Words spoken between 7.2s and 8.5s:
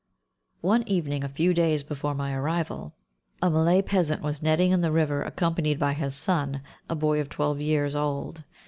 of twelve years old.